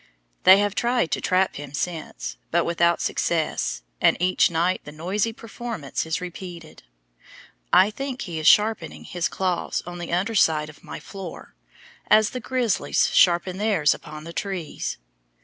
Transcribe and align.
They 0.45 0.57
have 0.57 0.73
tried 0.73 1.11
to 1.11 1.21
trap 1.21 1.57
him 1.57 1.73
since, 1.75 2.35
but 2.49 2.65
without 2.65 3.01
success, 3.01 3.83
and 4.01 4.17
each 4.19 4.49
night 4.49 4.81
the 4.83 4.91
noisy 4.91 5.31
performance 5.31 6.07
is 6.07 6.19
repeated. 6.19 6.81
I 7.71 7.91
think 7.91 8.23
he 8.23 8.39
is 8.39 8.47
sharpening 8.47 9.03
his 9.03 9.29
claws 9.29 9.83
on 9.85 9.99
the 9.99 10.11
under 10.11 10.33
side 10.33 10.69
of 10.69 10.83
my 10.83 10.99
floor, 10.99 11.53
as 12.07 12.31
the 12.31 12.39
grizzlies 12.39 13.11
sharpen 13.13 13.59
theirs 13.59 13.93
upon 13.93 14.23
the 14.23 14.33
trees. 14.33 14.97